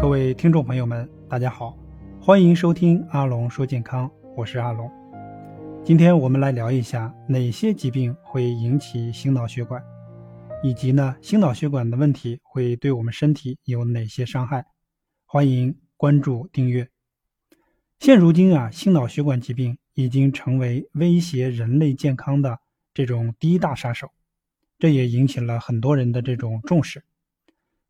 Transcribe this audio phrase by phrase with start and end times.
[0.00, 1.76] 各位听众朋友们，大家好，
[2.22, 4.90] 欢迎收听阿龙说健康，我是阿龙。
[5.84, 9.84] 今天我们来聊一下哪些疾病会引起心脑血管，
[10.62, 14.64] 以及呢心脑血管的问题会对我们身体有哪些伤害。
[15.26, 16.88] 欢迎关注订阅。
[17.98, 22.58] 现如今啊，心脑血管疾病已经成为威胁人类健康的
[22.94, 24.08] 这种第一大杀手，
[24.78, 27.04] 这也引起了很多人的这种重视。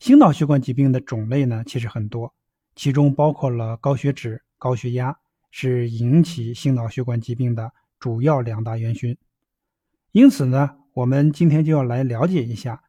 [0.00, 2.34] 心脑血管疾病的种类呢，其实很多，
[2.74, 5.14] 其中包括了高血脂、高血压，
[5.50, 9.14] 是引起心脑血管疾病的主要两大元凶。
[10.12, 12.82] 因此呢，我们今天就要来了解一下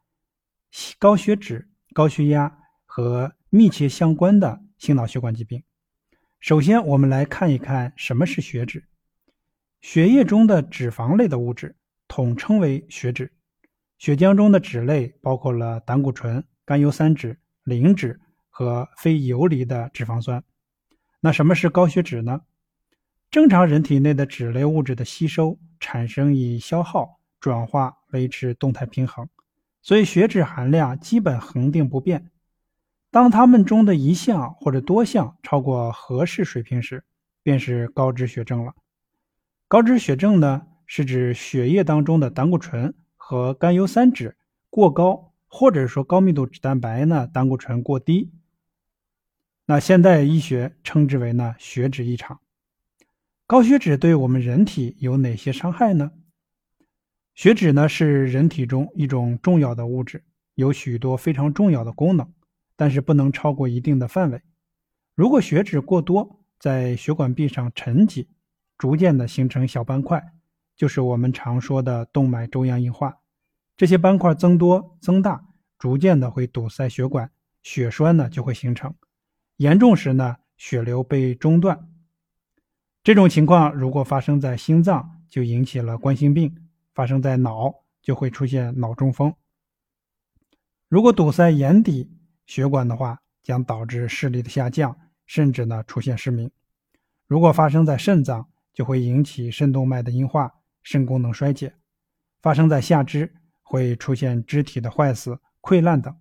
[0.98, 5.62] 高血脂、高血压和密切相关的心脑血管疾病。
[6.40, 8.86] 首先，我们来看一看什么是血脂。
[9.82, 11.76] 血液中的脂肪类的物质
[12.08, 13.34] 统称为血脂。
[13.98, 16.42] 血浆中的脂类包括了胆固醇。
[16.72, 17.36] 甘油三酯、
[17.66, 18.18] 磷脂
[18.50, 20.42] 和非游离的脂肪酸。
[21.20, 22.44] 那什么是高血脂呢？
[23.30, 29.28] 正常人体内的脂类物质的吸收、产生以消耗、转化维持动态平衡，
[29.82, 32.32] 所以血脂含量基本恒定不变。
[33.10, 37.04] 当它们中的一项或者多项超过合适水平时，
[37.44, 38.74] 便是高脂血症了。
[39.68, 44.34] 高脂血症呢，是指血液当中的胆固醇和甘油三酯
[44.70, 45.31] 过高。
[45.54, 48.32] 或者说高密度脂蛋白呢，胆固醇过低，
[49.66, 52.40] 那现代医学称之为呢血脂异常。
[53.46, 56.14] 高血脂对我们人体有哪些伤害呢？
[57.36, 60.24] 血脂呢是人体中一种重要的物质，
[60.56, 62.32] 有许多非常重要的功能，
[62.78, 64.42] 但是不能超过一定的范围。
[65.16, 68.30] 如果血脂过多，在血管壁上沉积，
[68.78, 70.34] 逐渐的形成小斑块，
[70.78, 73.18] 就是我们常说的动脉粥样硬化。
[73.82, 75.44] 这些斑块增多增大，
[75.80, 77.32] 逐渐的会堵塞血管，
[77.64, 78.94] 血栓呢就会形成。
[79.58, 81.90] 严重时呢，血流被中断。
[83.04, 86.52] 这种情况如果发生在心脏，就引起了冠心病；
[86.94, 89.34] 发生在脑，就会出现脑中风。
[90.88, 92.12] 如果堵塞眼底
[92.46, 96.52] 血管的话，将导致视力的下降，甚至呢出现失明。
[97.26, 100.54] 如果发生在肾脏，就会引起肾动脉的硬化，
[100.84, 101.74] 肾功能衰竭。
[102.44, 103.34] 发生在下肢。
[103.72, 106.14] 会出现肢体的坏死、溃烂等。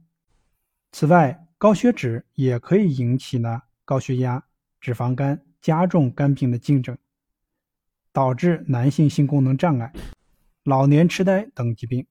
[0.93, 4.44] 此外，高血脂也可以引起呢高血压、
[4.81, 6.97] 脂肪肝，加重肝病的进程，
[8.12, 9.93] 导致男性性功能障碍、
[10.62, 12.06] 老年痴呆等疾病。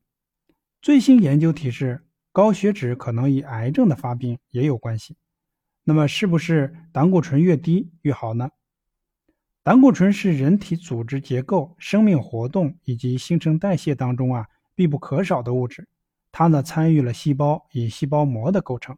[0.82, 5.16] 最新研究提示，高血脂可能与癌症的发病也有关系。
[5.86, 8.50] 那么，是不是胆固醇越低越好呢？
[9.64, 14.46] 胆固醇是人体组织结构、生命活动以及新陈代谢当中啊。
[14.80, 15.86] 必不可少的物质，
[16.32, 18.98] 它呢参与了细胞与细胞膜的构成，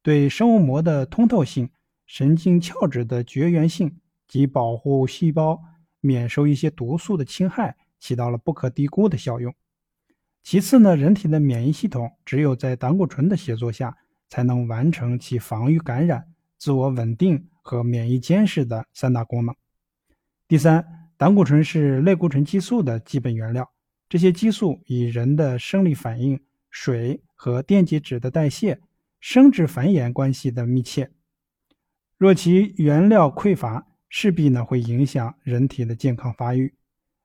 [0.00, 1.68] 对生物膜的通透性、
[2.06, 3.94] 神经鞘质的绝缘性
[4.26, 5.62] 及保护细胞
[6.00, 9.54] 免受一些毒素的侵害起到了不可低估的效用。
[10.42, 13.94] 其次呢，人体的免疫系统只有在胆固醇的协作下，
[14.30, 19.54] 才能完成其防御感染、自我稳定和免疫监视的三大功能。
[20.46, 23.70] 第三，胆固醇是类固醇激素的基本原料。
[24.08, 28.80] 这些激素与人的生理反应、水和电解质的代谢、
[29.20, 31.10] 生殖繁衍关系的密切。
[32.16, 36.74] 若其原料匮乏，势必呢会影响人体的健康发育。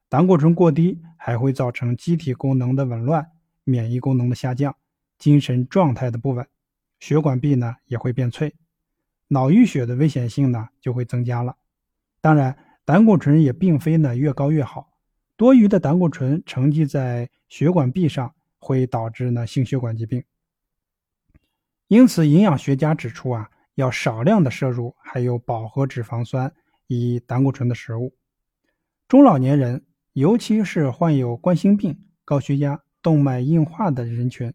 [0.09, 3.31] 胆固醇过低还会造成机体功能的紊乱、
[3.63, 4.75] 免疫功能的下降、
[5.17, 6.45] 精神状态的不稳，
[6.99, 8.53] 血管壁呢也会变脆，
[9.29, 11.55] 脑淤血的危险性呢就会增加了。
[12.19, 14.92] 当然，胆固醇也并非呢越高越好。
[15.43, 20.23] 多余的胆固醇沉积在血管壁上，会导致呢心血管疾病。
[21.89, 26.49] 因此，营养学家指出啊，要少量的摄入含有饱和脂肪酸
[26.87, 28.15] 与胆固醇的食物。
[29.09, 34.53] 中老年人，尤其是患有冠心病、高血压、动脉硬化的人群，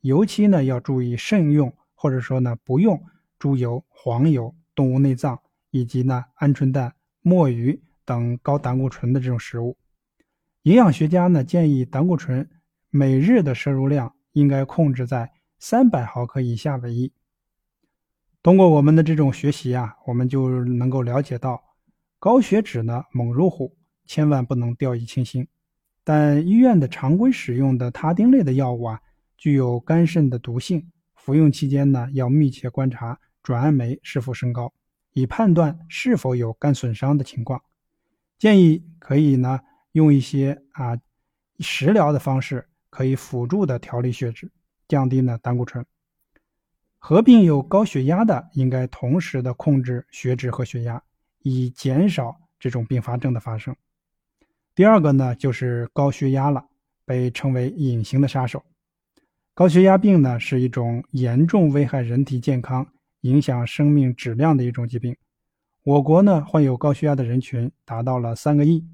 [0.00, 2.98] 尤其呢要注意慎用或者说呢不用
[3.38, 5.38] 猪油、黄油、动物内脏
[5.70, 9.76] 以及呢鹌鹑蛋、墨鱼等高胆固醇的这种食物。
[10.64, 12.46] 营养学家呢建议胆固醇
[12.90, 17.10] 每日的摄入量应该控制在三百毫克以下为宜。
[18.42, 21.62] 通过我们的这种学习啊，我们就能够了解到，
[22.18, 23.74] 高血脂呢猛如虎，
[24.04, 25.48] 千万不能掉以轻心。
[26.04, 29.00] 但医院的常规使用的他汀类的药物啊，
[29.38, 34.70] 具有肝肾的毒性，服用期间呢要密切观察转氨酶是否升高，
[35.14, 37.62] 以判断是否有肝损伤的情况。
[38.38, 39.58] 建议可以呢。
[39.92, 40.98] 用一些啊
[41.58, 44.50] 食疗的方式，可以辅助的调理血脂，
[44.88, 45.84] 降低呢胆固醇。
[46.98, 51.02] 合并有高血压的，应该同时的控制血脂和血压，
[51.42, 53.74] 以减少这种并发症的发生。
[54.74, 56.64] 第二个呢，就是高血压了，
[57.04, 58.62] 被称为隐形的杀手。
[59.54, 62.86] 高血压病呢，是一种严重危害人体健康、
[63.22, 65.16] 影响生命质量的一种疾病。
[65.82, 68.86] 我国呢，患有高血压的人群达到了三个亿。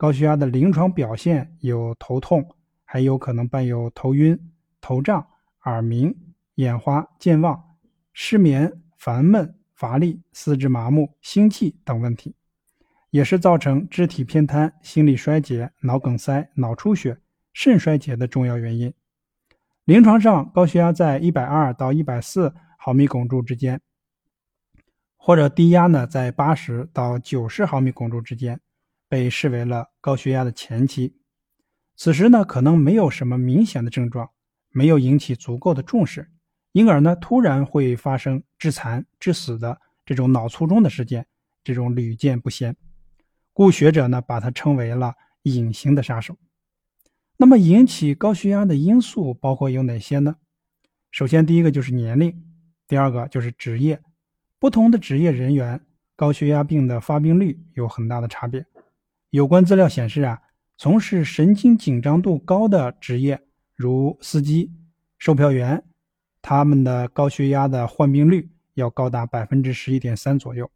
[0.00, 2.56] 高血压的临床表现有头痛，
[2.86, 4.50] 还有可能伴有头晕、
[4.80, 5.26] 头胀、
[5.64, 6.16] 耳鸣、
[6.54, 7.76] 眼花、健忘、
[8.14, 12.34] 失眠、烦闷、乏力、四肢麻木、心悸等问题，
[13.10, 17.18] 也是造成肢体偏瘫、心力衰竭、脑梗塞、脑出血、
[17.52, 18.94] 肾衰竭的重要原因。
[19.84, 23.78] 临床上，高血压在一百二到一百四毫米汞柱之间，
[25.18, 28.58] 或者低压呢在八十到九十毫米汞柱之间，
[29.10, 31.16] 被视为了高血压的前期。
[31.96, 34.30] 此时呢，可能没有什么明显的症状，
[34.70, 36.30] 没有引起足够的重视，
[36.70, 41.26] 因而呢，突然会发生致残、致死的这种脑卒中的事件，
[41.64, 42.76] 这种屡见不鲜。
[43.52, 45.12] 故学者呢，把它称为了
[45.42, 46.36] 隐形的杀手。
[47.36, 50.36] 那么引起高血压的因素包括有哪些呢？
[51.10, 52.42] 首先，第一个就是年龄，
[52.86, 54.00] 第二个就是职业。
[54.60, 55.84] 不同的职业人员，
[56.14, 58.64] 高血压病的发病率有很大的差别。
[59.30, 60.42] 有关资料显示啊，
[60.76, 63.40] 从事神经紧张度高的职业，
[63.76, 64.72] 如司机、
[65.18, 65.84] 售票员，
[66.42, 70.68] 他们的高血压的患病率要高达百分之十一点三左右。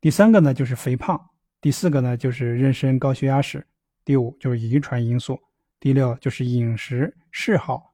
[0.00, 1.20] 第三个呢就是肥胖，
[1.60, 3.66] 第四个呢就是妊娠高血压史，
[4.06, 5.38] 第五就是遗传因素。
[5.78, 7.92] 第六就是饮食嗜好，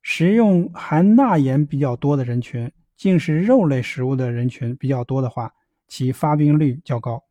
[0.00, 5.52] 食用含钠盐比较多的人群，进食肉类食物的人群比较多的话，
[5.88, 7.22] 其发病率较高。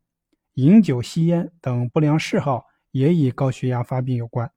[0.56, 4.52] 饮酒、吸烟等不良嗜好也与高血压发病有关。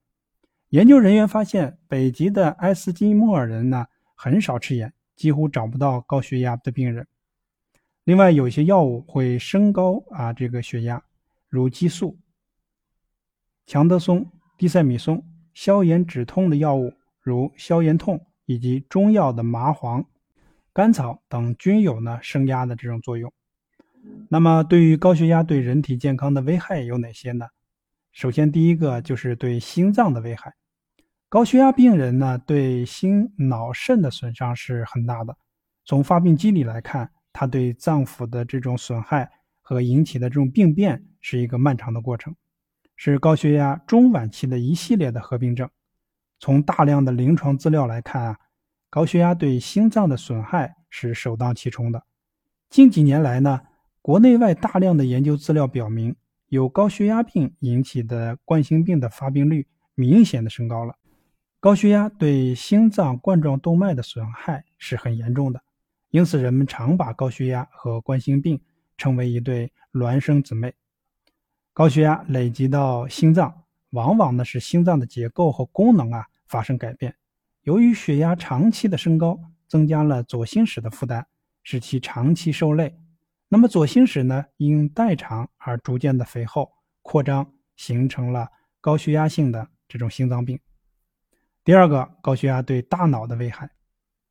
[0.70, 7.06] 研究人员发现，北极的爱斯基摩尔人呢，很少吃盐，几乎找不到高血压的病人。
[8.04, 11.02] 另外，有些药物会升高啊这个血压，
[11.48, 12.18] 如激素、
[13.66, 14.30] 强德松。
[14.58, 15.22] 地塞米松、
[15.52, 16.90] 消炎止痛的药物，
[17.20, 20.02] 如消炎痛，以及中药的麻黄、
[20.72, 23.30] 甘草等，均有呢升压的这种作用。
[24.28, 27.46] 那么，对于高血压对人体健康的危害有哪些呢？
[28.12, 30.54] 首先，第一个就是对心脏的危害。
[31.28, 35.36] 高血压病人呢，对心、脑、肾的损伤是很大的。
[35.84, 39.30] 从发病机理来看，它对脏腑的这种损害
[39.60, 42.34] 和引起的这种病变是一个漫长的过程。
[42.96, 45.68] 是高血压中晚期的一系列的合并症。
[46.38, 48.38] 从大量的临床资料来看啊，
[48.88, 52.02] 高血压对心脏的损害是首当其冲的。
[52.70, 53.60] 近几年来呢，
[54.06, 56.14] 国内外大量的研究资料表明，
[56.46, 59.66] 有高血压病引起的冠心病的发病率
[59.96, 60.94] 明显的升高了。
[61.58, 65.60] 高血压对心脏冠状动脉的损害是很严重的，
[66.10, 68.60] 因此人们常把高血压和冠心病
[68.96, 70.72] 称为一对孪生姊妹。
[71.72, 77.12] 高血压累积到心脏，往往呢是心脏的结构和功能啊发生改变。
[77.62, 79.36] 由于血压长期的升高，
[79.66, 81.26] 增加了左心室的负担，
[81.64, 82.96] 使其长期受累。
[83.48, 86.70] 那么左心室呢因代偿而逐渐的肥厚
[87.02, 88.48] 扩张，形成了
[88.80, 90.58] 高血压性的这种心脏病。
[91.64, 93.70] 第二个，高血压对大脑的危害，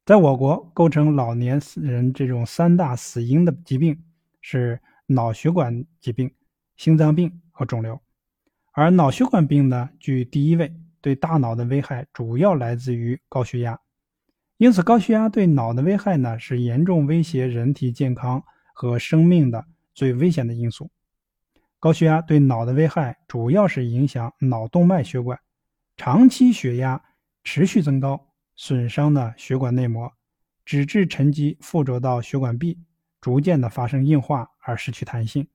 [0.05, 4.03] 在我国构成老年人这种三大死因的疾病
[4.41, 6.31] 是脑血管疾病。
[6.77, 7.97] 心脏病和肿瘤，
[8.73, 13.79] 而脑血管病呢居第一位，对大脑的危害主要来自于高血压。
[14.57, 18.43] 因此，高血压对脑的危害呢是严重威胁人体健康
[18.75, 20.91] 和生命的最危险的因素。
[21.79, 25.39] 高血压对脑的危害主要是影响脑动脉血管，
[25.95, 27.01] 长期血压
[27.43, 30.11] 持续增高，损伤的血管内膜，
[30.65, 32.79] 脂质沉积附着到血管壁，
[33.21, 35.47] 逐渐的发生硬化而失去弹性。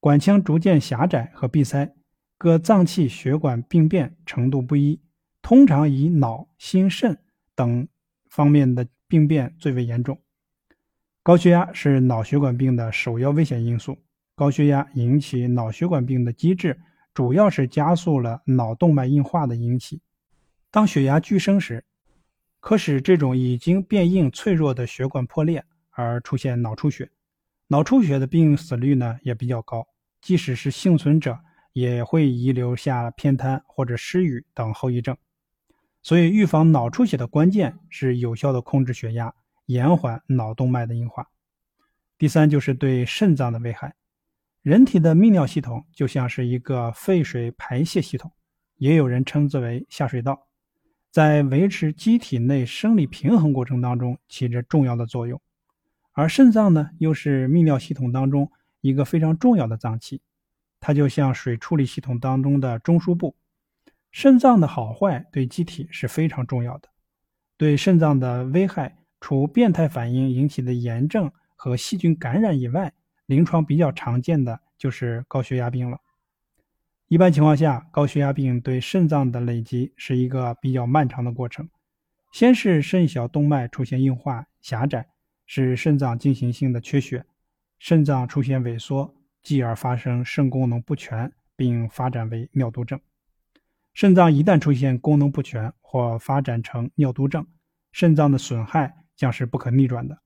[0.00, 1.94] 管腔逐渐狭窄和闭塞，
[2.36, 5.00] 各脏器血管病变程度不一，
[5.40, 7.16] 通常以脑、心、肾
[7.54, 7.88] 等
[8.28, 10.20] 方面的病变最为严重。
[11.24, 13.96] 高血压是脑血管病的首要危险因素。
[14.36, 16.78] 高血压引起脑血管病的机制，
[17.14, 20.02] 主要是加速了脑动脉硬化的引起。
[20.70, 21.82] 当血压剧升时，
[22.60, 27.10] 可使这种已经变硬脆弱的血管破裂，而出现脑出血。
[27.68, 29.88] 脑出血的病死率呢也比较高。
[30.20, 31.38] 即使是幸存者，
[31.72, 35.16] 也会遗留下偏瘫或者失语等后遗症。
[36.02, 39.32] 所以，预防脑出血的关键是有效的控制血压，
[39.66, 41.28] 延缓脑动脉的硬化。
[42.18, 43.94] 第三，就是对肾脏的危害。
[44.62, 48.32] 人体的泌尿系统就像是一个废水排泄系统，
[48.76, 50.46] 也有人称之为下水道。
[51.10, 55.40] 在维持机体内生理平衡过程当中起着重要的作用。
[56.12, 60.22] 而肾脏呢，又是泌尿系统当中一个非常重要的脏器，
[60.80, 63.36] 它就像水处理系统当中的中枢部。
[64.10, 66.88] 肾脏的好坏对机体是非常重要的。
[67.56, 72.92] 对肾脏的危害，除变态反应引起的炎症和细菌感染以外，
[73.24, 75.98] 临床比较常见的就是高血压病了。
[77.08, 81.66] 一般情况下，高血压病对肾脏的累积是一个比较漫长的过程。
[82.32, 85.08] 先是肾小动脉出现硬化、狭窄。
[85.46, 87.24] 使肾脏进行性的缺血，
[87.78, 93.00] 肾脏出现萎缩，继而发生肾功能不全，并发展为尿毒症。
[93.94, 97.46] 肾脏一旦出现功能不全或发展成尿毒症，
[97.90, 100.18] 肾脏的损害将是不可逆转的。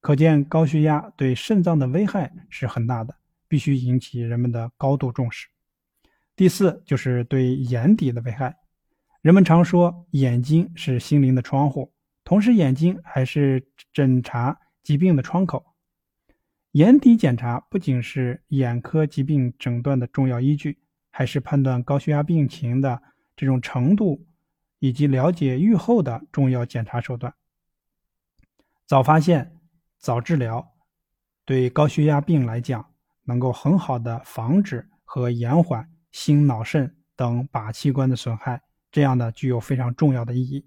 [0.00, 3.16] 可见高血压对肾脏的危害是很大的，
[3.48, 5.48] 必须引起人们的高度重视。
[6.36, 8.56] 第四就是对眼底的危害。
[9.22, 11.92] 人们常说眼睛是心灵的窗户。
[12.22, 15.64] 同时，眼睛还是诊查疾病的窗口。
[16.72, 20.78] 眼底检查不仅是眼科疾病诊断的重要依据，
[21.10, 23.02] 还是判断高血压病情的
[23.34, 24.26] 这种程度
[24.78, 27.34] 以及了解预后的重要检查手段。
[28.88, 29.54] 早发现、
[29.98, 30.66] 早治疗，
[31.44, 32.82] 对高血压病来讲，
[33.24, 40.66] 能够很好的防止和延缓心、脑、肾等靶器官的损害，这样呢，具有非常重要的意义。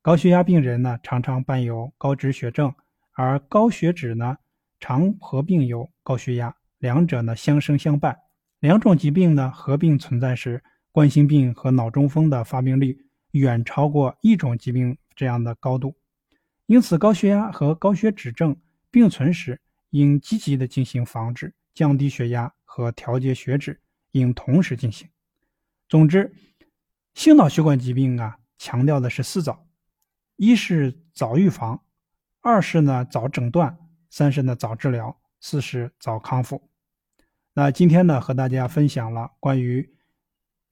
[0.00, 2.74] 高血压病人呢，常常伴有高脂血症，
[3.12, 4.38] 而高血脂呢，
[4.80, 8.18] 常合并有高血压，两者呢相生相伴。
[8.60, 12.96] 两种疾病呢合并存在时，冠心病和脑中风的发病率
[13.32, 15.94] 远超过一种疾病这样的高度。
[16.66, 18.56] 因此，高血压和高血脂症
[18.90, 23.80] 并存时，应积极的进行防治，降低血压和调节血脂
[24.12, 25.08] 应同时进行。
[25.88, 26.32] 总之，
[27.14, 29.66] 心脑血管疾病啊，强调的是四早。
[30.36, 31.82] 一是早预防，
[32.40, 33.78] 二是呢早诊断，
[34.08, 36.70] 三是呢早治疗，四是早康复。
[37.52, 39.94] 那今天呢和大家分享了关于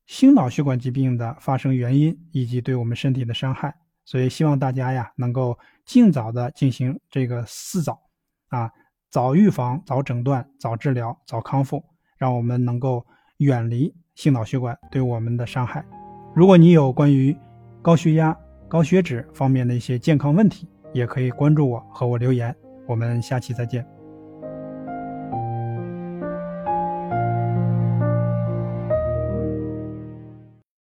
[0.07, 5.57] 心脑血管疾病的发生原因以及对我们身体的伤害，所以希望大家呀能够
[5.91, 8.01] 尽早的进行这个四早
[8.51, 8.71] 啊，
[9.11, 11.83] 早预防、早诊断、早治疗、早康复，
[12.17, 13.05] 让我们能够
[13.39, 15.85] 远离心脑血管对我们的伤害。
[16.33, 17.37] 如果你有关于
[17.83, 22.55] 高血压，高血脂方面的一些健康问题，也可以关注我和我留言。
[22.87, 23.85] 我们下期再见。